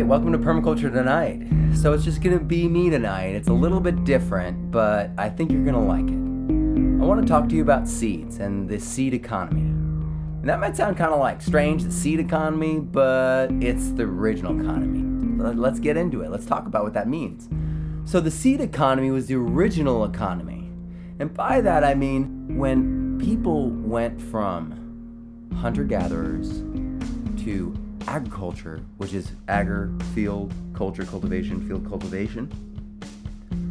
right, 0.00 0.08
welcome 0.08 0.32
to 0.32 0.38
Permaculture 0.38 0.90
Tonight. 0.90 1.42
So 1.76 1.92
it's 1.92 2.04
just 2.04 2.22
gonna 2.22 2.38
be 2.38 2.66
me 2.66 2.88
tonight. 2.88 3.34
It's 3.34 3.48
a 3.48 3.52
little 3.52 3.80
bit 3.80 4.02
different, 4.04 4.70
but 4.70 5.10
I 5.18 5.28
think 5.28 5.52
you're 5.52 5.62
gonna 5.62 5.84
like 5.84 6.06
it. 6.06 7.02
I 7.02 7.04
wanna 7.04 7.26
talk 7.26 7.50
to 7.50 7.54
you 7.54 7.60
about 7.60 7.86
seeds 7.86 8.38
and 8.38 8.66
the 8.66 8.80
seed 8.80 9.12
economy. 9.12 9.60
And 9.60 10.48
that 10.48 10.58
might 10.58 10.74
sound 10.74 10.96
kind 10.96 11.12
of 11.12 11.20
like 11.20 11.42
strange, 11.42 11.84
the 11.84 11.92
seed 11.92 12.18
economy, 12.18 12.80
but 12.80 13.48
it's 13.60 13.90
the 13.90 14.04
original 14.04 14.58
economy. 14.58 15.02
Let's 15.54 15.78
get 15.78 15.98
into 15.98 16.22
it. 16.22 16.30
Let's 16.30 16.46
talk 16.46 16.64
about 16.66 16.82
what 16.82 16.94
that 16.94 17.06
means. 17.06 17.50
So 18.10 18.20
the 18.20 18.30
seed 18.30 18.62
economy 18.62 19.10
was 19.10 19.26
the 19.26 19.34
original 19.34 20.06
economy. 20.06 20.70
And 21.18 21.34
by 21.34 21.60
that 21.60 21.84
I 21.84 21.94
mean 21.94 22.56
when 22.56 23.18
people 23.18 23.68
went 23.68 24.18
from 24.18 25.50
hunter 25.60 25.84
gatherers 25.84 26.60
to 27.44 27.74
agriculture, 28.06 28.80
which 28.96 29.14
is 29.14 29.32
agri, 29.48 29.90
field, 30.14 30.52
culture, 30.74 31.04
cultivation, 31.04 31.66
field 31.66 31.88
cultivation, 31.88 32.50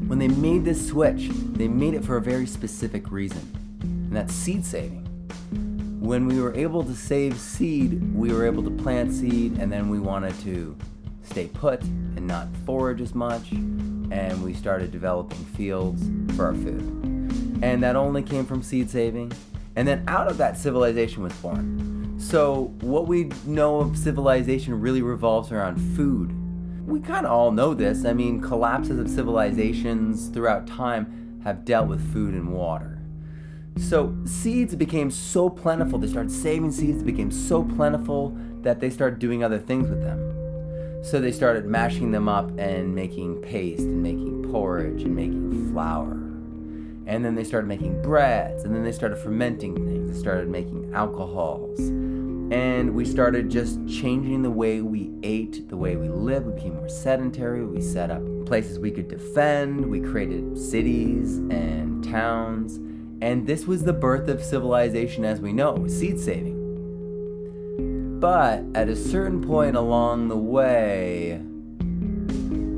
when 0.07 0.17
they 0.17 0.27
made 0.27 0.65
this 0.65 0.87
switch, 0.87 1.29
they 1.53 1.67
made 1.67 1.93
it 1.93 2.03
for 2.03 2.17
a 2.17 2.21
very 2.21 2.47
specific 2.47 3.11
reason, 3.11 3.47
and 3.81 4.15
that's 4.15 4.33
seed 4.33 4.65
saving. 4.65 5.05
When 5.99 6.25
we 6.25 6.41
were 6.41 6.53
able 6.55 6.83
to 6.83 6.95
save 6.95 7.39
seed, 7.39 8.15
we 8.15 8.33
were 8.33 8.45
able 8.45 8.63
to 8.63 8.71
plant 8.71 9.13
seed, 9.13 9.59
and 9.59 9.71
then 9.71 9.87
we 9.87 9.99
wanted 9.99 10.39
to 10.39 10.75
stay 11.21 11.47
put 11.47 11.83
and 11.83 12.25
not 12.25 12.47
forage 12.65 13.01
as 13.01 13.13
much, 13.13 13.51
and 13.51 14.43
we 14.43 14.53
started 14.53 14.91
developing 14.91 15.37
fields 15.45 16.01
for 16.35 16.45
our 16.45 16.55
food. 16.55 16.81
And 17.61 17.83
that 17.83 17.95
only 17.95 18.23
came 18.23 18.45
from 18.45 18.63
seed 18.63 18.89
saving, 18.89 19.31
and 19.75 19.87
then 19.87 20.03
out 20.07 20.27
of 20.27 20.37
that, 20.37 20.57
civilization 20.57 21.21
was 21.21 21.33
born. 21.33 21.88
So, 22.19 22.73
what 22.81 23.07
we 23.07 23.31
know 23.45 23.79
of 23.79 23.97
civilization 23.97 24.81
really 24.81 25.01
revolves 25.01 25.53
around 25.53 25.77
food. 25.95 26.35
We 26.85 26.99
kind 26.99 27.25
of 27.25 27.31
all 27.31 27.53
know 27.53 27.73
this. 27.73 28.03
I 28.03 28.11
mean, 28.11 28.41
collapses 28.41 28.99
of 28.99 29.09
civilizations 29.09 30.27
throughout 30.27 30.67
time 30.67 31.39
have 31.45 31.63
dealt 31.63 31.87
with 31.87 32.11
food 32.11 32.33
and 32.33 32.51
water. 32.51 33.01
So, 33.77 34.13
seeds 34.25 34.75
became 34.75 35.09
so 35.09 35.49
plentiful, 35.49 35.97
they 35.97 36.09
started 36.09 36.29
saving 36.29 36.73
seeds, 36.73 37.01
became 37.03 37.31
so 37.31 37.63
plentiful 37.63 38.37
that 38.63 38.81
they 38.81 38.89
started 38.89 39.19
doing 39.19 39.41
other 39.41 39.57
things 39.57 39.89
with 39.89 40.01
them. 40.01 41.03
So, 41.05 41.21
they 41.21 41.31
started 41.31 41.65
mashing 41.67 42.11
them 42.11 42.27
up 42.27 42.51
and 42.59 42.93
making 42.93 43.41
paste 43.43 43.83
and 43.83 44.03
making 44.03 44.43
porridge 44.51 45.03
and 45.03 45.15
making 45.15 45.71
flour. 45.71 46.11
And 47.07 47.23
then 47.23 47.35
they 47.35 47.45
started 47.45 47.67
making 47.67 48.01
breads, 48.01 48.65
and 48.65 48.75
then 48.75 48.83
they 48.83 48.91
started 48.91 49.19
fermenting 49.19 49.73
things, 49.73 50.11
they 50.11 50.19
started 50.19 50.49
making 50.49 50.93
alcohols 50.93 51.79
and 52.51 52.95
we 52.95 53.05
started 53.05 53.49
just 53.49 53.79
changing 53.87 54.41
the 54.41 54.49
way 54.49 54.81
we 54.81 55.11
ate, 55.21 55.69
the 55.69 55.77
way 55.77 55.95
we 55.95 56.09
lived. 56.09 56.47
We 56.47 56.53
became 56.53 56.75
more 56.75 56.89
sedentary. 56.89 57.63
We 57.63 57.79
set 57.81 58.09
up 58.09 58.23
places 58.45 58.79
we 58.79 58.89
could 58.89 59.07
defend. 59.07 59.85
We 59.85 60.01
created 60.01 60.57
cities 60.57 61.37
and 61.37 62.03
towns. 62.03 62.77
And 63.21 63.45
this 63.45 63.67
was 63.67 63.83
the 63.83 63.93
birth 63.93 64.29
of 64.29 64.41
civilization 64.41 65.25
as 65.25 65.41
we 65.41 65.53
know 65.53 65.75
it, 65.85 65.91
seed 65.91 66.19
saving. 66.19 66.57
But 68.19 68.63
at 68.73 68.89
a 68.89 68.95
certain 68.95 69.43
point 69.43 69.75
along 69.75 70.29
the 70.29 70.37
way, 70.37 71.39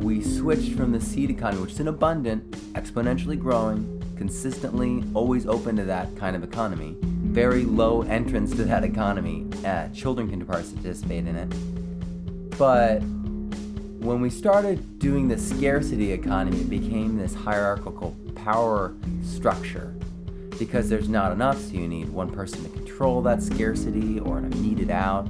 we 0.03 0.21
switched 0.21 0.73
from 0.73 0.91
the 0.91 0.99
seed 0.99 1.29
economy, 1.29 1.61
which 1.61 1.71
is 1.71 1.79
an 1.79 1.87
abundant, 1.87 2.51
exponentially 2.73 3.39
growing, 3.39 4.03
consistently 4.17 5.03
always 5.13 5.47
open 5.47 5.77
to 5.77 5.85
that 5.85 6.15
kind 6.17 6.35
of 6.35 6.43
economy, 6.43 6.97
very 7.31 7.63
low 7.63 8.01
entrance 8.01 8.51
to 8.51 8.65
that 8.65 8.83
economy. 8.83 9.47
Uh, 9.65 9.87
children 9.89 10.29
can 10.29 10.45
participate 10.45 11.25
in 11.25 11.35
it. 11.37 12.57
But 12.57 12.99
when 14.01 14.19
we 14.19 14.29
started 14.29 14.99
doing 14.99 15.29
the 15.29 15.37
scarcity 15.37 16.11
economy, 16.11 16.61
it 16.61 16.69
became 16.69 17.17
this 17.17 17.33
hierarchical 17.33 18.15
power 18.35 18.93
structure 19.23 19.95
because 20.59 20.89
there's 20.89 21.07
not 21.07 21.31
enough, 21.31 21.57
so 21.59 21.71
you 21.73 21.87
need 21.87 22.09
one 22.09 22.29
person 22.29 22.63
to 22.63 22.69
control 22.69 23.21
that 23.21 23.41
scarcity 23.41 24.19
or 24.19 24.41
to 24.41 24.47
mete 24.57 24.79
it 24.79 24.89
out. 24.89 25.27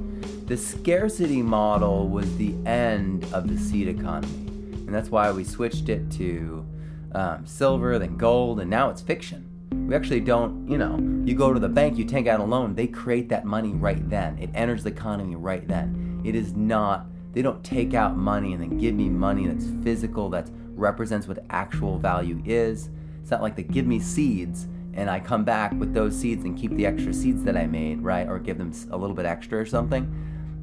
The 0.48 0.56
scarcity 0.56 1.40
model 1.40 2.08
was 2.08 2.36
the 2.36 2.54
end 2.66 3.24
of 3.32 3.48
the 3.48 3.56
seed 3.56 3.86
economy, 3.86 4.48
and 4.86 4.92
that's 4.92 5.08
why 5.08 5.30
we 5.30 5.44
switched 5.44 5.88
it 5.88 6.10
to 6.12 6.66
um, 7.14 7.46
silver, 7.46 7.98
then 7.98 8.16
gold, 8.16 8.58
and 8.58 8.68
now 8.68 8.90
it's 8.90 9.00
fiction. 9.00 9.51
We 9.72 9.94
actually 9.94 10.20
don't, 10.20 10.68
you 10.68 10.78
know, 10.78 10.98
you 11.24 11.34
go 11.34 11.52
to 11.52 11.60
the 11.60 11.68
bank, 11.68 11.98
you 11.98 12.04
take 12.04 12.26
out 12.26 12.40
a 12.40 12.44
loan, 12.44 12.74
they 12.74 12.86
create 12.86 13.28
that 13.30 13.44
money 13.44 13.72
right 13.72 14.08
then. 14.08 14.38
It 14.38 14.50
enters 14.54 14.84
the 14.84 14.90
economy 14.90 15.36
right 15.36 15.66
then. 15.66 16.20
It 16.24 16.34
is 16.34 16.54
not, 16.54 17.06
they 17.32 17.42
don't 17.42 17.62
take 17.64 17.94
out 17.94 18.16
money 18.16 18.52
and 18.52 18.62
then 18.62 18.78
give 18.78 18.94
me 18.94 19.08
money 19.08 19.46
that's 19.46 19.66
physical, 19.82 20.30
that 20.30 20.48
represents 20.74 21.26
what 21.26 21.44
actual 21.50 21.98
value 21.98 22.42
is. 22.44 22.90
It's 23.20 23.30
not 23.30 23.42
like 23.42 23.56
they 23.56 23.62
give 23.62 23.86
me 23.86 24.00
seeds 24.00 24.68
and 24.94 25.08
I 25.08 25.20
come 25.20 25.44
back 25.44 25.72
with 25.72 25.94
those 25.94 26.16
seeds 26.16 26.44
and 26.44 26.56
keep 26.56 26.74
the 26.76 26.86
extra 26.86 27.14
seeds 27.14 27.44
that 27.44 27.56
I 27.56 27.66
made, 27.66 28.02
right? 28.02 28.28
Or 28.28 28.38
give 28.38 28.58
them 28.58 28.72
a 28.90 28.96
little 28.96 29.16
bit 29.16 29.24
extra 29.24 29.58
or 29.58 29.66
something. 29.66 30.12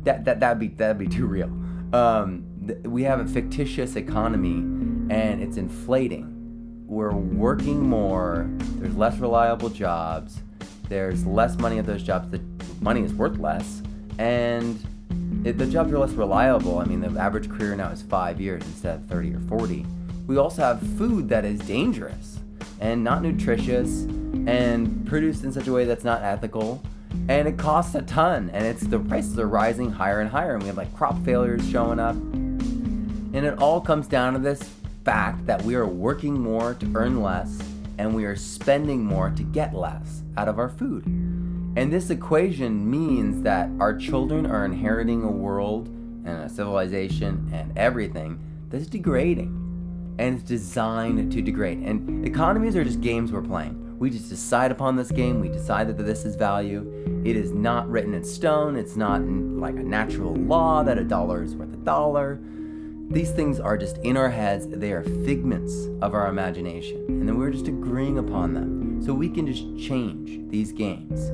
That 0.03 0.23
that 0.25 0.39
that'd 0.39 0.59
be 0.59 0.67
that'd 0.69 0.97
be 0.97 1.07
too 1.17 1.25
real. 1.25 1.51
Um, 1.93 2.43
th- 2.67 2.79
we 2.83 3.03
have 3.03 3.19
a 3.19 3.25
fictitious 3.25 3.95
economy, 3.95 4.59
and 5.13 5.41
it's 5.41 5.57
inflating 5.57 6.35
we're 6.89 7.11
working 7.13 7.81
more, 7.81 8.47
there's 8.77 8.95
less 8.95 9.17
reliable 9.19 9.69
jobs, 9.69 10.41
there's 10.87 11.25
less 11.25 11.55
money 11.57 11.77
at 11.77 11.85
those 11.85 12.01
jobs, 12.01 12.31
the 12.31 12.41
money 12.81 13.03
is 13.03 13.13
worth 13.13 13.37
less, 13.37 13.83
and 14.17 14.83
it, 15.45 15.59
the 15.59 15.67
jobs 15.67 15.93
are 15.93 15.99
less 15.99 16.11
reliable. 16.11 16.79
I 16.79 16.85
mean, 16.85 17.01
the 17.01 17.19
average 17.19 17.49
career 17.49 17.75
now 17.75 17.89
is 17.89 18.01
five 18.01 18.41
years 18.41 18.63
instead 18.63 18.95
of 18.95 19.05
30 19.05 19.35
or 19.35 19.39
40. 19.41 19.85
We 20.25 20.37
also 20.37 20.63
have 20.63 20.81
food 20.97 21.29
that 21.29 21.45
is 21.45 21.59
dangerous 21.61 22.39
and 22.79 23.03
not 23.03 23.21
nutritious 23.21 24.03
and 24.47 25.05
produced 25.05 25.43
in 25.43 25.51
such 25.51 25.67
a 25.67 25.71
way 25.71 25.85
that's 25.85 26.03
not 26.03 26.23
ethical 26.23 26.81
and 27.27 27.47
it 27.47 27.57
costs 27.57 27.95
a 27.95 28.01
ton 28.03 28.49
and 28.53 28.65
it's 28.65 28.81
the 28.81 28.99
prices 28.99 29.37
are 29.37 29.47
rising 29.47 29.91
higher 29.91 30.21
and 30.21 30.29
higher 30.29 30.53
and 30.53 30.61
we 30.61 30.67
have 30.67 30.77
like 30.77 30.93
crop 30.95 31.17
failures 31.25 31.67
showing 31.69 31.99
up 31.99 32.15
and 32.15 33.35
it 33.35 33.57
all 33.59 33.81
comes 33.81 34.07
down 34.07 34.33
to 34.33 34.39
this 34.39 34.69
fact 35.05 35.45
that 35.45 35.61
we 35.63 35.75
are 35.75 35.87
working 35.87 36.39
more 36.39 36.73
to 36.75 36.91
earn 36.95 37.21
less 37.21 37.59
and 37.97 38.15
we 38.15 38.25
are 38.25 38.35
spending 38.35 39.03
more 39.03 39.29
to 39.31 39.43
get 39.43 39.73
less 39.73 40.23
out 40.37 40.47
of 40.47 40.57
our 40.57 40.69
food. 40.69 41.05
And 41.05 41.91
this 41.91 42.09
equation 42.09 42.89
means 42.89 43.41
that 43.43 43.69
our 43.79 43.95
children 43.95 44.45
are 44.45 44.65
inheriting 44.65 45.23
a 45.23 45.31
world 45.31 45.87
and 45.87 46.43
a 46.43 46.49
civilization 46.49 47.49
and 47.53 47.77
everything 47.77 48.39
that's 48.69 48.87
degrading. 48.87 49.55
And 50.17 50.39
it's 50.39 50.47
designed 50.47 51.31
to 51.31 51.41
degrade. 51.41 51.79
And 51.79 52.25
economies 52.25 52.75
are 52.75 52.83
just 52.83 53.01
games 53.01 53.31
we're 53.31 53.41
playing. 53.41 53.97
We 53.99 54.09
just 54.09 54.29
decide 54.29 54.71
upon 54.71 54.95
this 54.95 55.11
game, 55.11 55.41
we 55.41 55.49
decide 55.49 55.87
that 55.89 55.97
this 55.97 56.23
is 56.25 56.35
value. 56.35 57.21
It 57.25 57.35
is 57.35 57.51
not 57.51 57.89
written 57.89 58.13
in 58.13 58.23
stone, 58.23 58.77
it's 58.77 58.95
not 58.95 59.21
like 59.21 59.75
a 59.75 59.83
natural 59.83 60.35
law 60.35 60.83
that 60.83 60.97
a 60.97 61.03
dollar 61.03 61.43
is 61.43 61.55
worth 61.55 61.73
a 61.73 61.77
dollar 61.77 62.39
these 63.09 63.31
things 63.31 63.59
are 63.59 63.75
just 63.75 63.97
in 63.99 64.15
our 64.15 64.29
heads, 64.29 64.67
they 64.67 64.91
are 64.91 65.03
figments 65.03 65.87
of 66.01 66.13
our 66.13 66.27
imagination, 66.27 67.05
and 67.07 67.27
then 67.27 67.39
we're 67.39 67.49
just 67.49 67.67
agreeing 67.67 68.19
upon 68.19 68.53
them. 68.53 69.01
So 69.03 69.13
we 69.13 69.29
can 69.29 69.47
just 69.47 69.63
change 69.79 70.51
these 70.51 70.71
games. 70.71 71.31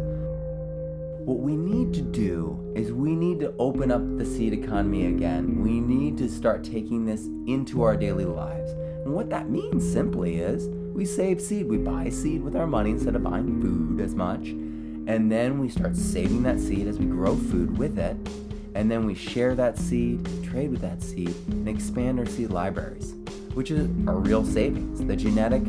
What 1.25 1.40
we 1.40 1.58
need 1.58 1.94
to 1.96 2.02
do 2.02 2.72
is 2.75 2.94
we 2.94 3.13
need 3.13 3.41
to 3.41 3.53
open 3.59 3.91
up 3.91 4.02
the 4.18 4.25
seed 4.25 4.53
economy 4.53 5.08
again. 5.08 5.62
We 5.62 5.81
need 5.81 6.18
to 6.19 6.30
start 6.30 6.63
taking 6.63 7.06
this 7.06 7.25
into 7.46 7.81
our 7.81 7.97
daily 7.97 8.25
lives. 8.25 8.72
And 9.03 9.13
what 9.13 9.30
that 9.31 9.50
means 9.50 9.92
simply 9.92 10.38
is 10.38 10.69
we 10.94 11.03
save 11.03 11.42
seed. 11.42 11.68
We 11.68 11.78
buy 11.78 12.09
seed 12.09 12.42
with 12.42 12.56
our 12.56 12.68
money 12.68 12.92
instead 12.92 13.16
of 13.16 13.24
buying 13.24 13.62
food 13.62 14.00
as 14.00 14.16
much. 14.16 14.47
And 14.47 15.30
then 15.30 15.59
we 15.59 15.68
start 15.68 15.98
saving 15.98 16.44
that 16.44 16.60
seed 16.60 16.88
as 16.88 17.00
we 17.00 17.06
grow 17.06 17.36
food 17.36 17.77
with 17.77 18.00
it 18.00 18.16
and 18.75 18.92
then 18.92 19.06
we 19.06 19.16
share 19.16 19.56
that 19.56 19.80
seed, 19.80 20.27
trade 20.44 20.69
with 20.69 20.81
that 20.81 21.01
seed, 21.01 21.33
and 21.48 21.68
expand 21.68 22.19
our 22.19 22.25
seed 22.25 22.51
libraries, 22.51 23.16
which 23.54 23.72
is 23.72 23.89
our 24.06 24.18
real 24.18 24.45
savings. 24.45 25.04
The 25.04 25.16
genetic 25.16 25.63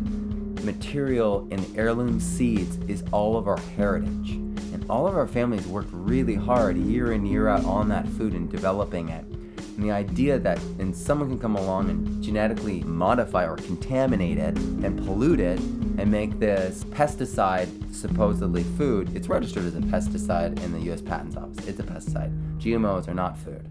material 0.65 1.47
in 1.53 1.65
heirloom 1.77 2.19
seeds 2.19 2.77
is 2.89 3.05
all 3.13 3.37
of 3.37 3.47
our 3.47 3.61
heritage. 3.77 4.33
And 4.33 4.85
all 4.91 5.07
of 5.07 5.17
our 5.17 5.29
families 5.29 5.69
worked 5.69 5.91
really 5.93 6.35
hard 6.35 6.77
year 6.77 7.13
in, 7.13 7.25
year 7.25 7.47
out 7.47 7.65
on 7.65 7.89
that 7.91 8.09
food 8.09 8.33
and 8.33 8.51
developing 8.51 9.09
it. 9.09 9.25
And 9.77 9.85
the 9.85 9.91
idea 9.91 10.39
that 10.39 10.59
and 10.79 10.97
someone 10.97 11.29
can 11.29 11.39
come 11.39 11.55
along 11.55 11.91
and 11.91 12.23
genetically 12.23 12.81
modify 12.81 13.47
or 13.47 13.57
contaminate 13.57 14.39
it 14.39 14.57
and 14.57 14.97
pollute 15.05 15.39
it 15.39 15.59
and 15.59 16.11
make 16.11 16.39
this 16.39 16.85
pesticide 16.85 17.95
supposedly 17.95 18.63
food, 18.63 19.15
it's 19.15 19.29
registered 19.29 19.65
as 19.65 19.77
a 19.77 19.81
pesticide 19.81 20.63
in 20.63 20.73
the 20.73 20.93
US 20.93 21.03
Patents 21.03 21.37
Office. 21.37 21.67
It's 21.67 21.79
a 21.79 21.83
pesticide. 21.83 22.33
GMOs 22.59 23.07
are 23.07 23.15
not 23.15 23.37
food. 23.37 23.69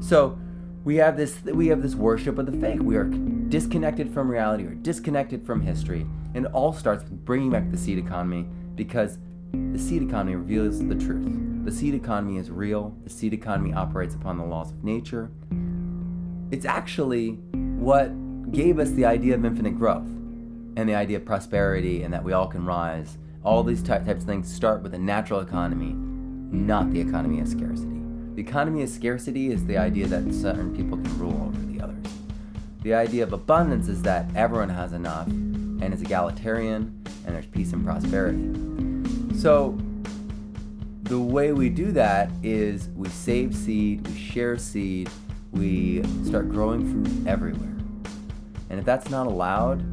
So 0.00 0.38
we 0.84 0.96
have 0.96 1.16
this 1.16 1.42
we 1.42 1.68
have 1.68 1.82
this 1.82 1.94
worship 1.94 2.38
of 2.38 2.44
the 2.44 2.52
fake. 2.52 2.82
We 2.82 2.96
are 2.96 3.04
disconnected 3.04 4.12
from 4.12 4.30
reality 4.30 4.64
or 4.64 4.74
disconnected 4.74 5.46
from 5.46 5.62
history. 5.62 6.06
And 6.34 6.44
it 6.44 6.52
all 6.52 6.74
starts 6.74 7.04
with 7.04 7.24
bringing 7.24 7.50
back 7.50 7.70
the 7.70 7.78
seed 7.78 7.98
economy 7.98 8.46
because 8.74 9.16
the 9.52 9.78
seed 9.78 10.02
economy 10.02 10.36
reveals 10.36 10.84
the 10.84 10.94
truth. 10.94 11.53
The 11.64 11.72
seed 11.72 11.94
economy 11.94 12.36
is 12.36 12.50
real. 12.50 12.94
The 13.04 13.10
seed 13.10 13.32
economy 13.32 13.72
operates 13.72 14.14
upon 14.14 14.36
the 14.36 14.44
laws 14.44 14.70
of 14.70 14.84
nature. 14.84 15.30
it's 16.50 16.66
actually 16.66 17.30
what 17.78 18.08
gave 18.52 18.78
us 18.78 18.90
the 18.90 19.06
idea 19.06 19.34
of 19.34 19.44
infinite 19.44 19.76
growth 19.78 20.06
and 20.76 20.86
the 20.86 20.94
idea 20.94 21.16
of 21.16 21.24
prosperity 21.24 22.02
and 22.02 22.12
that 22.12 22.22
we 22.22 22.34
all 22.34 22.46
can 22.46 22.66
rise. 22.66 23.16
All 23.42 23.62
these 23.64 23.82
ty- 23.82 23.98
types 23.98 24.20
of 24.20 24.26
things 24.26 24.52
start 24.52 24.82
with 24.82 24.92
a 24.92 24.98
natural 24.98 25.40
economy, 25.40 25.94
not 25.94 26.92
the 26.92 27.00
economy 27.00 27.40
of 27.40 27.48
scarcity. 27.48 28.00
The 28.34 28.42
economy 28.42 28.82
of 28.82 28.90
scarcity 28.90 29.50
is 29.50 29.64
the 29.64 29.78
idea 29.78 30.06
that 30.06 30.34
certain 30.34 30.76
people 30.76 30.98
can 30.98 31.18
rule 31.18 31.46
over 31.46 31.72
the 31.72 31.80
others. 31.80 32.04
The 32.82 32.92
idea 32.94 33.22
of 33.22 33.32
abundance 33.32 33.88
is 33.88 34.02
that 34.02 34.26
everyone 34.36 34.68
has 34.68 34.92
enough 34.92 35.28
and 35.28 35.94
is 35.94 36.02
egalitarian 36.02 37.02
and 37.26 37.34
there's 37.34 37.46
peace 37.46 37.72
and 37.72 37.84
prosperity. 37.84 39.38
So, 39.38 39.78
the 41.14 41.20
way 41.20 41.52
we 41.52 41.68
do 41.68 41.92
that 41.92 42.28
is 42.42 42.88
we 42.96 43.08
save 43.08 43.54
seed, 43.54 44.04
we 44.04 44.18
share 44.18 44.58
seed, 44.58 45.08
we 45.52 46.02
start 46.24 46.48
growing 46.48 46.82
food 46.82 47.28
everywhere. 47.28 47.76
And 48.68 48.80
if 48.80 48.84
that's 48.84 49.08
not 49.10 49.28
allowed, 49.28 49.84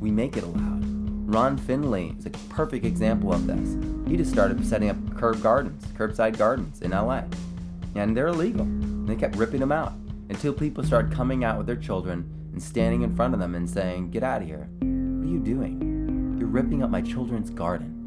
we 0.00 0.10
make 0.10 0.36
it 0.36 0.42
allowed. 0.42 0.82
Ron 1.32 1.56
Finley 1.56 2.16
is 2.18 2.26
a 2.26 2.30
perfect 2.30 2.84
example 2.84 3.32
of 3.32 3.46
this. 3.46 3.76
He 4.10 4.16
just 4.16 4.32
started 4.32 4.66
setting 4.66 4.90
up 4.90 5.16
curb 5.16 5.40
gardens, 5.40 5.84
curbside 5.96 6.36
gardens 6.36 6.82
in 6.82 6.90
LA. 6.90 7.22
And 7.94 8.16
they're 8.16 8.26
illegal. 8.26 8.62
And 8.62 9.08
they 9.08 9.14
kept 9.14 9.36
ripping 9.36 9.60
them 9.60 9.70
out 9.70 9.92
until 10.28 10.52
people 10.52 10.82
started 10.82 11.12
coming 11.12 11.44
out 11.44 11.56
with 11.56 11.68
their 11.68 11.76
children 11.76 12.28
and 12.50 12.60
standing 12.60 13.02
in 13.02 13.14
front 13.14 13.32
of 13.32 13.38
them 13.38 13.54
and 13.54 13.70
saying, 13.70 14.10
Get 14.10 14.24
out 14.24 14.42
of 14.42 14.48
here. 14.48 14.68
What 14.80 15.28
are 15.28 15.30
you 15.30 15.38
doing? 15.38 16.36
You're 16.36 16.48
ripping 16.48 16.82
up 16.82 16.90
my 16.90 17.00
children's 17.00 17.48
garden. 17.48 18.01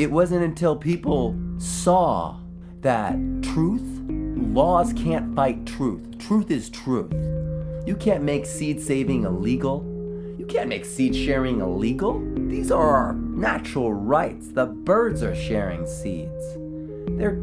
It 0.00 0.10
wasn't 0.10 0.42
until 0.42 0.76
people 0.76 1.38
saw 1.58 2.38
that 2.80 3.18
truth, 3.42 3.86
laws 4.08 4.94
can't 4.94 5.36
fight 5.36 5.66
truth. 5.66 6.16
Truth 6.18 6.50
is 6.50 6.70
truth. 6.70 7.12
You 7.86 7.94
can't 8.00 8.24
make 8.24 8.46
seed 8.46 8.80
saving 8.80 9.24
illegal. 9.24 9.84
You 10.38 10.46
can't 10.46 10.70
make 10.70 10.86
seed 10.86 11.14
sharing 11.14 11.60
illegal. 11.60 12.18
These 12.48 12.70
are 12.70 12.96
our 12.96 13.12
natural 13.12 13.92
rights. 13.92 14.48
The 14.48 14.64
birds 14.64 15.22
are 15.22 15.34
sharing 15.34 15.86
seeds. 15.86 16.54
They're, 17.18 17.38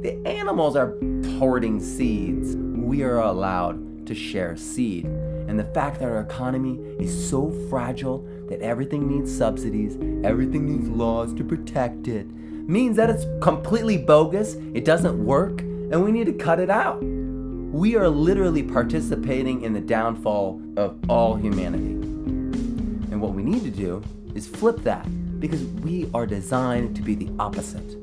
the 0.00 0.18
animals 0.24 0.76
are 0.76 0.96
hoarding 1.38 1.78
seeds. 1.78 2.56
We 2.56 3.02
are 3.02 3.18
allowed 3.18 4.06
to 4.06 4.14
share 4.14 4.56
seed. 4.56 5.04
And 5.04 5.58
the 5.58 5.70
fact 5.74 6.00
that 6.00 6.08
our 6.08 6.20
economy 6.20 6.78
is 6.98 7.28
so 7.28 7.50
fragile 7.68 8.26
that 8.52 8.60
everything 8.60 9.08
needs 9.08 9.34
subsidies, 9.34 9.96
everything 10.24 10.66
needs 10.66 10.86
laws 10.86 11.32
to 11.32 11.42
protect 11.42 12.06
it, 12.06 12.26
means 12.26 12.98
that 12.98 13.08
it's 13.08 13.24
completely 13.40 13.96
bogus, 13.96 14.56
it 14.74 14.84
doesn't 14.84 15.24
work, 15.24 15.62
and 15.62 16.04
we 16.04 16.12
need 16.12 16.26
to 16.26 16.34
cut 16.34 16.60
it 16.60 16.68
out. 16.68 17.02
We 17.02 17.96
are 17.96 18.10
literally 18.10 18.62
participating 18.62 19.62
in 19.62 19.72
the 19.72 19.80
downfall 19.80 20.60
of 20.76 20.98
all 21.08 21.34
humanity. 21.34 21.94
And 23.10 23.22
what 23.22 23.32
we 23.32 23.42
need 23.42 23.62
to 23.62 23.70
do 23.70 24.02
is 24.34 24.46
flip 24.46 24.82
that 24.82 25.06
because 25.40 25.64
we 25.64 26.10
are 26.12 26.26
designed 26.26 26.94
to 26.96 27.02
be 27.02 27.14
the 27.14 27.30
opposite. 27.38 27.96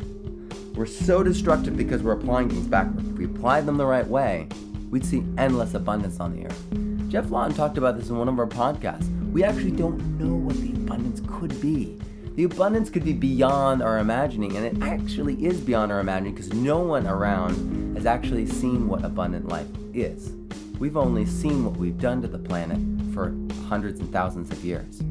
We're 0.74 0.88
so 0.88 1.22
destructive 1.22 1.78
because 1.78 2.02
we're 2.02 2.14
applying 2.14 2.50
things 2.50 2.66
backwards. 2.66 3.08
If 3.08 3.18
we 3.20 3.26
applied 3.26 3.68
them 3.68 3.78
the 3.78 3.86
right 3.86 4.08
way, 4.08 4.48
we'd 4.90 5.06
see 5.06 5.24
endless 5.38 5.76
abundance 5.76 6.20
on 6.20 6.36
the 6.36 6.48
earth. 6.48 6.66
Geoff 7.10 7.30
Lawton 7.30 7.56
talked 7.56 7.78
about 7.78 8.00
this 8.00 8.10
in 8.10 8.18
one 8.18 8.28
of 8.28 8.40
our 8.40 8.48
podcasts. 8.48 9.19
We 9.32 9.44
actually 9.44 9.72
don't 9.72 10.00
know 10.18 10.34
what 10.34 10.56
the 10.58 10.72
abundance 10.72 11.22
could 11.28 11.62
be. 11.62 12.00
The 12.36 12.46
abundance 12.46 12.90
could 12.90 13.06
be 13.06 13.14
beyond 13.14 13.84
our 13.84 14.00
imagining, 14.00 14.58
and 14.58 14.66
it 14.66 14.82
actually 14.82 15.46
is 15.46 15.60
beyond 15.60 15.92
our 15.92 16.00
imagining 16.00 16.34
because 16.34 16.52
no 16.52 16.80
one 16.80 17.06
around 17.06 17.96
has 17.96 18.08
actually 18.08 18.48
seen 18.48 18.88
what 18.88 19.06
abundant 19.06 19.48
life 19.48 19.68
is. 19.94 20.32
We've 20.80 20.98
only 20.98 21.28
seen 21.28 21.64
what 21.64 21.78
we've 21.78 22.00
done 22.00 22.24
to 22.24 22.28
the 22.28 22.40
planet 22.40 22.80
for 23.14 23.36
hundreds 23.68 24.00
and 24.00 24.12
thousands 24.12 24.50
of 24.52 24.66
years. 24.66 25.04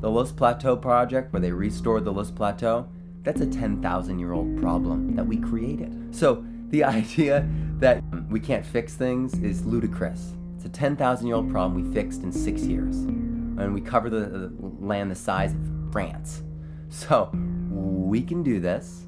The 0.00 0.10
Loess 0.10 0.30
Plateau 0.30 0.76
project, 0.76 1.32
where 1.32 1.40
they 1.40 1.50
restored 1.50 2.04
the 2.04 2.12
Loess 2.12 2.30
Plateau, 2.30 2.88
that's 3.24 3.40
a 3.40 3.46
10,000 3.46 4.18
year 4.20 4.32
old 4.32 4.60
problem 4.60 5.16
that 5.16 5.26
we 5.26 5.38
created. 5.38 6.14
So 6.14 6.44
the 6.68 6.84
idea 7.00 7.48
that 7.78 7.98
um, 8.12 8.28
we 8.30 8.38
can't 8.38 8.64
fix 8.64 8.94
things 8.94 9.34
is 9.40 9.64
ludicrous. 9.64 10.34
It's 10.54 10.66
a 10.66 10.68
10,000 10.68 11.26
year 11.26 11.34
old 11.34 11.50
problem 11.50 11.74
we 11.74 11.92
fixed 11.92 12.22
in 12.22 12.30
six 12.30 12.62
years. 12.62 13.06
And 13.58 13.74
we 13.74 13.80
cover 13.80 14.10
the, 14.10 14.20
the 14.20 14.52
land 14.80 15.10
the 15.10 15.14
size 15.14 15.52
of 15.52 15.60
France. 15.92 16.42
So 16.88 17.30
we 17.70 18.22
can 18.22 18.42
do 18.42 18.60
this. 18.60 19.06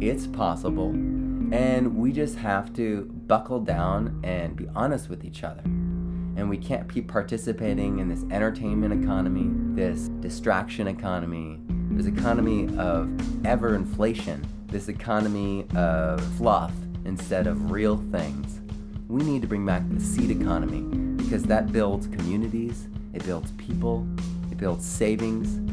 It's 0.00 0.26
possible. 0.26 0.90
And 0.90 1.96
we 1.96 2.12
just 2.12 2.36
have 2.36 2.72
to 2.74 3.04
buckle 3.26 3.60
down 3.60 4.20
and 4.22 4.54
be 4.54 4.68
honest 4.74 5.08
with 5.08 5.24
each 5.24 5.44
other. 5.44 5.62
And 5.62 6.48
we 6.48 6.58
can't 6.58 6.92
keep 6.92 7.08
participating 7.08 7.98
in 7.98 8.08
this 8.08 8.24
entertainment 8.30 9.02
economy, 9.02 9.48
this 9.74 10.08
distraction 10.20 10.86
economy, 10.86 11.58
this 11.90 12.06
economy 12.06 12.68
of 12.78 13.10
ever 13.46 13.74
inflation, 13.74 14.46
this 14.66 14.88
economy 14.88 15.66
of 15.74 16.22
fluff 16.36 16.72
instead 17.04 17.46
of 17.46 17.70
real 17.70 17.96
things. 18.10 18.60
We 19.08 19.24
need 19.24 19.40
to 19.42 19.48
bring 19.48 19.64
back 19.64 19.82
the 19.88 20.00
seed 20.00 20.30
economy 20.30 20.82
because 21.16 21.42
that 21.44 21.72
builds 21.72 22.06
communities, 22.06 22.88
it 23.18 23.26
builds 23.26 23.50
people, 23.52 24.06
it 24.50 24.58
builds 24.58 24.86
savings. 24.86 25.60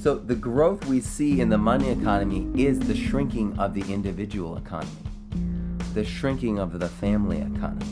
So, 0.00 0.14
the 0.14 0.34
growth 0.34 0.86
we 0.86 1.02
see 1.02 1.42
in 1.42 1.50
the 1.50 1.58
money 1.58 1.90
economy 1.90 2.48
is 2.54 2.78
the 2.78 2.96
shrinking 2.96 3.58
of 3.58 3.74
the 3.74 3.82
individual 3.92 4.56
economy, 4.56 4.90
the 5.92 6.06
shrinking 6.06 6.58
of 6.58 6.78
the 6.78 6.88
family 6.88 7.36
economy. 7.36 7.84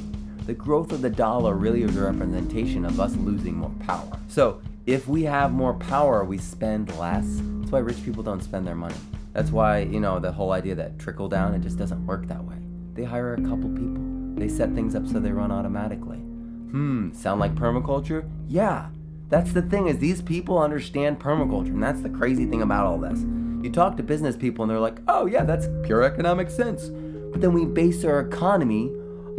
The 0.47 0.55
growth 0.55 0.91
of 0.93 1.03
the 1.03 1.11
dollar 1.11 1.55
really 1.55 1.83
is 1.83 1.95
a 1.99 2.05
representation 2.05 2.87
of 2.87 2.99
us 2.99 3.15
losing 3.17 3.57
more 3.57 3.75
power. 3.81 4.19
So, 4.29 4.63
if 4.87 5.07
we 5.07 5.25
have 5.25 5.53
more 5.53 5.75
power, 5.75 6.25
we 6.25 6.39
spend 6.39 6.97
less. 6.97 7.27
That's 7.27 7.73
why 7.73 7.81
rich 7.81 8.03
people 8.03 8.23
don't 8.23 8.43
spend 8.43 8.67
their 8.67 8.75
money. 8.75 8.97
That's 9.35 9.51
why, 9.51 9.81
you 9.81 10.01
know, 10.01 10.19
the 10.19 10.33
whole 10.33 10.53
idea 10.53 10.77
that 10.77 10.99
trickle 10.99 11.29
down, 11.29 11.53
it 11.53 11.61
just 11.61 11.77
doesn't 11.77 12.07
work 12.07 12.27
that 12.29 12.43
way. 12.43 12.57
They 12.95 13.05
hire 13.05 13.35
a 13.35 13.43
couple 13.43 13.69
people, 13.69 14.03
they 14.37 14.49
set 14.49 14.73
things 14.73 14.95
up 14.95 15.07
so 15.07 15.21
they 15.21 15.31
run 15.31 15.53
automatically. 15.53 16.23
Hmm, 16.71 17.13
sound 17.13 17.41
like 17.41 17.55
permaculture? 17.55 18.29
Yeah. 18.49 18.89
That's 19.29 19.53
the 19.53 19.63
thing 19.63 19.89
is 19.89 19.99
these 19.99 20.23
people 20.23 20.59
understand 20.59 21.21
permaculture, 21.21 21.69
and 21.69 21.83
that's 21.83 22.01
the 22.01 22.09
crazy 22.09 22.47
thing 22.47 22.63
about 22.63 22.87
all 22.87 22.99
this. 22.99 23.21
You 23.63 23.71
talk 23.71 23.97
to 23.99 24.03
business 24.03 24.37
people 24.37 24.63
and 24.63 24.71
they're 24.71 24.81
like, 24.81 25.01
"Oh 25.07 25.27
yeah, 25.27 25.45
that's 25.45 25.69
pure 25.83 26.03
economic 26.03 26.49
sense." 26.49 26.89
But 27.31 27.43
then 27.43 27.53
we 27.53 27.67
base 27.67 28.05
our 28.05 28.21
economy 28.21 28.91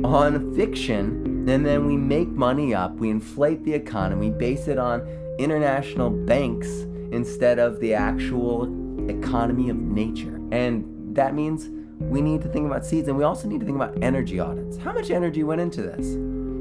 on 0.03 0.53
fiction, 0.55 1.47
and 1.49 1.65
then 1.65 1.87
we 1.87 1.97
make 1.97 2.29
money 2.29 2.75
up, 2.75 2.95
we 2.97 3.09
inflate 3.09 3.63
the 3.63 3.73
economy, 3.73 4.29
base 4.29 4.67
it 4.67 4.77
on 4.77 5.01
international 5.39 6.11
banks 6.11 6.67
instead 7.11 7.57
of 7.57 7.79
the 7.79 7.93
actual 7.93 8.65
economy 9.09 9.69
of 9.69 9.77
nature. 9.77 10.39
And 10.51 11.15
that 11.15 11.33
means 11.33 11.69
we 11.99 12.21
need 12.21 12.41
to 12.43 12.47
think 12.49 12.67
about 12.67 12.85
seeds 12.85 13.07
and 13.07 13.17
we 13.17 13.23
also 13.23 13.47
need 13.47 13.59
to 13.59 13.65
think 13.65 13.75
about 13.75 14.01
energy 14.03 14.39
audits. 14.39 14.77
How 14.77 14.93
much 14.93 15.09
energy 15.09 15.43
went 15.43 15.61
into 15.61 15.81
this? 15.81 16.15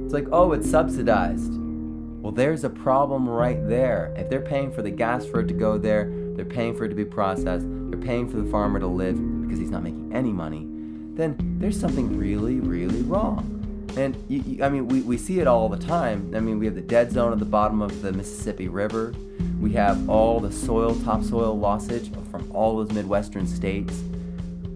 It's 0.09 0.15
like, 0.15 0.29
oh, 0.33 0.53
it's 0.53 0.71
subsidized. 0.71 1.53
Well, 1.53 2.33
there's 2.33 2.65
a 2.65 2.71
problem 2.71 3.29
right 3.29 3.59
there. 3.69 4.15
If 4.17 4.31
they're 4.31 4.41
paying 4.41 4.73
for 4.73 4.81
the 4.81 4.91
gas 4.91 5.27
for 5.27 5.41
it 5.41 5.49
to 5.49 5.53
go 5.53 5.77
there, 5.77 6.11
they're 6.35 6.47
paying 6.47 6.75
for 6.75 6.87
it 6.87 6.89
to 6.89 6.95
be 6.95 7.05
processed, 7.05 7.67
they're 7.69 8.01
paying 8.01 8.27
for 8.27 8.39
the 8.39 8.51
farmer 8.51 8.81
to 8.81 8.87
live 8.87 9.17
because 9.43 9.59
he's 9.59 9.69
not 9.69 9.83
making 9.83 10.11
any 10.15 10.33
money, 10.33 10.67
then 11.13 11.37
there's 11.61 11.79
something 11.79 12.17
really, 12.17 12.59
really 12.59 13.03
wrong. 13.03 13.87
And 13.99 14.17
you, 14.29 14.43
you, 14.47 14.65
I 14.65 14.71
mean, 14.71 14.89
we, 14.89 15.03
we 15.03 15.19
see 15.19 15.41
it 15.41 15.47
all 15.47 15.69
the 15.69 15.77
time. 15.77 16.33
I 16.35 16.41
mean, 16.41 16.59
we 16.59 16.65
have 16.65 16.75
the 16.75 16.81
dead 16.81 17.13
zone 17.13 17.35
at 17.35 17.39
the 17.39 17.45
bottom 17.45 17.83
of 17.83 18.01
the 18.01 18.11
Mississippi 18.11 18.69
River. 18.69 19.13
We 19.61 19.75
have 19.75 20.09
all 20.09 20.41
the 20.41 20.51
soil, 20.51 20.95
topsoil 21.05 21.55
lossage 21.59 22.11
from 22.31 22.51
all 22.53 22.79
those 22.79 22.93
Midwestern 22.93 23.47
states. 23.47 24.03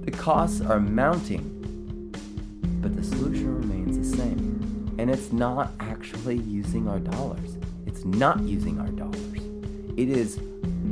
The 0.05 0.11
costs 0.11 0.61
are 0.61 0.79
mounting, 0.79 1.52
And 5.03 5.11
it's 5.11 5.33
not 5.33 5.73
actually 5.81 6.37
using 6.37 6.87
our 6.87 7.01
dollars. 7.01 7.57
It's 7.87 8.05
not 8.05 8.41
using 8.43 8.79
our 8.79 8.87
dollars. 8.87 9.41
It 9.97 10.09
is 10.09 10.39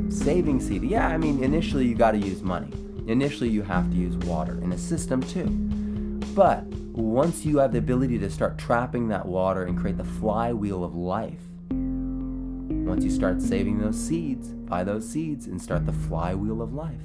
saving 0.09 0.59
seed. 0.59 0.83
Yeah, 0.83 1.07
I 1.07 1.15
mean, 1.15 1.41
initially 1.41 1.87
you 1.87 1.95
got 1.95 2.11
to 2.11 2.17
use 2.17 2.41
money. 2.41 2.73
Initially 3.07 3.47
you 3.47 3.61
have 3.61 3.89
to 3.89 3.95
use 3.95 4.17
water 4.17 4.59
in 4.61 4.73
a 4.73 4.77
system 4.77 5.23
too. 5.23 5.45
But 6.35 6.65
once 6.91 7.45
you 7.45 7.59
have 7.59 7.71
the 7.71 7.77
ability 7.77 8.19
to 8.19 8.29
start 8.29 8.57
trapping 8.57 9.07
that 9.07 9.25
water 9.25 9.63
and 9.63 9.79
create 9.79 9.95
the 9.95 10.03
flywheel 10.03 10.83
of 10.83 10.93
life, 10.93 11.39
once 11.69 13.05
you 13.05 13.11
start 13.11 13.41
saving 13.41 13.79
those 13.79 13.97
seeds, 13.97 14.49
buy 14.49 14.83
those 14.83 15.07
seeds, 15.07 15.47
and 15.47 15.61
start 15.61 15.85
the 15.85 15.93
flywheel 15.93 16.61
of 16.61 16.73
life, 16.73 16.99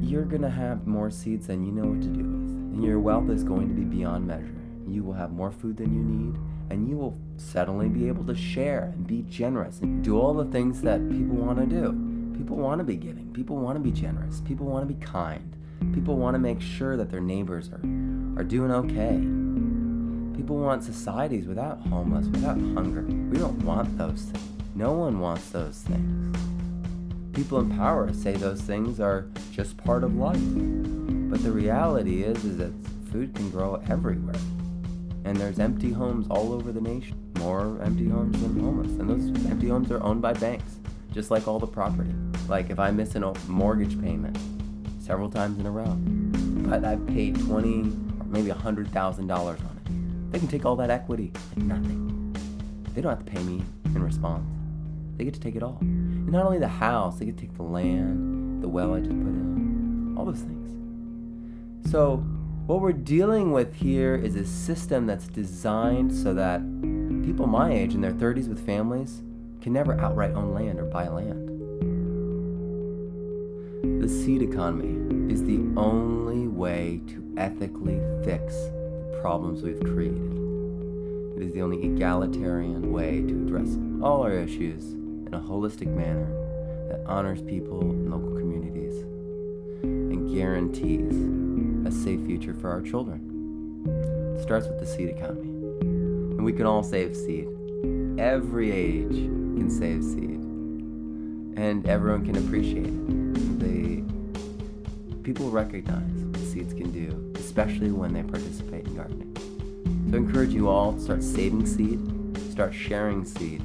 you're 0.00 0.24
going 0.24 0.40
to 0.40 0.48
have 0.48 0.86
more 0.86 1.10
seeds 1.10 1.48
than 1.48 1.66
you 1.66 1.70
know 1.70 1.84
what 1.84 2.00
to 2.00 2.08
do 2.08 2.20
with. 2.20 2.48
And 2.48 2.82
your 2.82 2.98
wealth 2.98 3.28
is 3.28 3.44
going 3.44 3.68
to 3.68 3.74
be 3.74 3.84
beyond 3.84 4.26
measure. 4.26 4.63
You 4.88 5.02
will 5.02 5.14
have 5.14 5.32
more 5.32 5.50
food 5.50 5.76
than 5.76 5.94
you 5.94 6.02
need, 6.02 6.38
and 6.70 6.88
you 6.88 6.96
will 6.96 7.18
suddenly 7.36 7.88
be 7.88 8.08
able 8.08 8.24
to 8.26 8.34
share 8.34 8.92
and 8.94 9.06
be 9.06 9.22
generous 9.22 9.80
and 9.80 10.02
do 10.02 10.18
all 10.18 10.34
the 10.34 10.44
things 10.46 10.82
that 10.82 11.08
people 11.10 11.36
want 11.36 11.58
to 11.58 11.66
do. 11.66 11.92
People 12.36 12.56
want 12.56 12.80
to 12.80 12.84
be 12.84 12.96
giving, 12.96 13.32
people 13.32 13.56
want 13.56 13.76
to 13.76 13.80
be 13.80 13.92
generous, 13.92 14.40
people 14.40 14.66
want 14.66 14.86
to 14.86 14.92
be 14.92 15.00
kind, 15.04 15.56
people 15.94 16.16
want 16.16 16.34
to 16.34 16.38
make 16.38 16.60
sure 16.60 16.96
that 16.96 17.10
their 17.10 17.20
neighbors 17.20 17.70
are, 17.70 17.80
are 18.38 18.44
doing 18.44 18.70
okay. 18.70 19.16
People 20.36 20.56
want 20.56 20.82
societies 20.82 21.46
without 21.46 21.80
homeless, 21.86 22.26
without 22.26 22.58
hunger. 22.58 23.02
We 23.02 23.38
don't 23.38 23.58
want 23.64 23.96
those 23.96 24.22
things. 24.22 24.48
No 24.74 24.92
one 24.92 25.20
wants 25.20 25.50
those 25.50 25.78
things. 25.78 26.36
People 27.32 27.60
in 27.60 27.76
power 27.76 28.12
say 28.12 28.32
those 28.34 28.60
things 28.60 29.00
are 29.00 29.26
just 29.52 29.76
part 29.76 30.02
of 30.02 30.16
life. 30.16 30.40
But 31.30 31.42
the 31.42 31.52
reality 31.52 32.24
is 32.24 32.44
is 32.44 32.58
that 32.58 32.72
food 33.10 33.34
can 33.34 33.50
grow 33.50 33.80
everywhere. 33.88 34.34
And 35.24 35.36
there's 35.36 35.58
empty 35.58 35.92
homes 35.92 36.26
all 36.28 36.52
over 36.52 36.70
the 36.70 36.80
nation. 36.80 37.32
More 37.38 37.80
empty 37.82 38.08
homes 38.08 38.40
than 38.40 38.60
homeless. 38.60 38.92
And 38.92 39.08
those 39.08 39.50
empty 39.50 39.68
homes 39.68 39.90
are 39.90 40.02
owned 40.02 40.22
by 40.22 40.34
banks, 40.34 40.76
just 41.12 41.30
like 41.30 41.48
all 41.48 41.58
the 41.58 41.66
property. 41.66 42.14
Like 42.48 42.70
if 42.70 42.78
I 42.78 42.90
miss 42.90 43.14
a 43.14 43.32
mortgage 43.48 44.00
payment 44.00 44.38
several 45.00 45.30
times 45.30 45.58
in 45.58 45.66
a 45.66 45.70
row, 45.70 45.96
but 46.68 46.84
I've 46.84 47.06
paid 47.06 47.38
twenty 47.40 47.80
or 48.20 48.26
maybe 48.26 48.50
a 48.50 48.54
hundred 48.54 48.90
thousand 48.92 49.26
dollars 49.26 49.60
on 49.60 49.76
it, 49.76 50.32
they 50.32 50.38
can 50.38 50.48
take 50.48 50.64
all 50.64 50.76
that 50.76 50.90
equity 50.90 51.32
and 51.56 51.68
nothing. 51.68 52.36
They 52.94 53.00
don't 53.00 53.10
have 53.10 53.24
to 53.24 53.30
pay 53.30 53.42
me 53.42 53.62
in 53.86 54.02
response. 54.02 54.44
They 55.16 55.24
get 55.24 55.34
to 55.34 55.40
take 55.40 55.56
it 55.56 55.62
all. 55.62 55.78
And 55.80 56.30
not 56.30 56.44
only 56.44 56.58
the 56.58 56.68
house, 56.68 57.18
they 57.18 57.24
get 57.24 57.36
to 57.38 57.46
take 57.46 57.56
the 57.56 57.62
land, 57.62 58.62
the 58.62 58.68
well 58.68 58.94
I 58.94 58.98
just 59.00 59.10
put 59.10 59.28
in, 59.28 60.14
all 60.18 60.24
those 60.24 60.40
things. 60.40 61.90
So, 61.90 62.24
what 62.66 62.80
we're 62.80 62.92
dealing 62.92 63.52
with 63.52 63.74
here 63.74 64.14
is 64.14 64.36
a 64.36 64.44
system 64.46 65.04
that's 65.06 65.28
designed 65.28 66.10
so 66.10 66.32
that 66.32 66.60
people 67.22 67.46
my 67.46 67.70
age 67.70 67.92
in 67.92 68.00
their 68.00 68.12
30s 68.12 68.48
with 68.48 68.64
families 68.64 69.20
can 69.60 69.74
never 69.74 70.00
outright 70.00 70.30
own 70.32 70.54
land 70.54 70.80
or 70.80 70.84
buy 70.84 71.06
land. 71.06 71.50
The 74.02 74.08
seed 74.08 74.40
economy 74.40 75.30
is 75.30 75.44
the 75.44 75.60
only 75.78 76.48
way 76.48 77.02
to 77.08 77.34
ethically 77.36 78.00
fix 78.24 78.54
the 78.54 79.18
problems 79.20 79.62
we've 79.62 79.80
created. 79.80 80.32
It 81.36 81.42
is 81.42 81.52
the 81.52 81.60
only 81.60 81.84
egalitarian 81.84 82.92
way 82.92 83.20
to 83.20 83.42
address 83.44 83.76
all 84.02 84.22
our 84.22 84.32
issues 84.32 84.92
in 84.92 85.34
a 85.34 85.38
holistic 85.38 85.88
manner 85.88 86.32
that 86.88 87.04
honors 87.04 87.42
people 87.42 87.82
and 87.82 88.10
local 88.10 88.30
communities 88.38 89.02
and 89.82 90.34
guarantees 90.34 91.43
a 91.84 91.92
safe 91.92 92.24
future 92.26 92.54
for 92.54 92.70
our 92.70 92.80
children. 92.80 93.20
It 94.38 94.42
starts 94.42 94.66
with 94.66 94.80
the 94.80 94.86
seed 94.86 95.08
economy. 95.08 95.50
And 95.80 96.44
we 96.44 96.52
can 96.52 96.66
all 96.66 96.82
save 96.82 97.16
seed. 97.16 97.48
Every 98.18 98.70
age 98.70 99.10
can 99.10 99.70
save 99.70 100.02
seed. 100.02 100.40
And 101.56 101.86
everyone 101.86 102.24
can 102.24 102.36
appreciate 102.36 102.86
it. 102.86 103.58
They 103.60 104.02
people 105.22 105.50
recognize 105.50 106.10
what 106.12 106.40
seeds 106.40 106.74
can 106.74 106.90
do, 106.92 107.32
especially 107.40 107.90
when 107.90 108.12
they 108.12 108.22
participate 108.22 108.86
in 108.86 108.96
gardening. 108.96 109.34
So 110.10 110.16
I 110.16 110.20
encourage 110.20 110.52
you 110.52 110.68
all 110.68 110.92
to 110.92 111.00
start 111.00 111.22
saving 111.22 111.66
seed, 111.66 112.00
start 112.50 112.74
sharing 112.74 113.24
seed, 113.24 113.62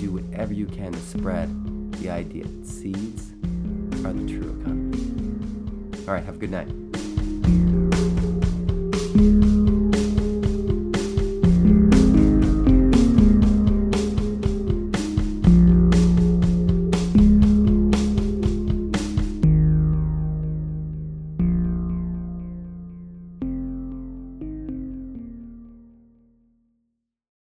do 0.00 0.10
whatever 0.10 0.52
you 0.52 0.66
can 0.66 0.92
to 0.92 1.00
spread 1.00 1.92
the 2.00 2.10
idea 2.10 2.44
that 2.44 2.66
seeds 2.66 3.32
are 4.04 4.12
the 4.12 4.26
true 4.26 4.58
economy. 4.60 6.02
All 6.08 6.14
right, 6.14 6.24
have 6.24 6.34
a 6.34 6.38
good 6.38 6.50
night 6.50 6.91
you. 7.48 7.81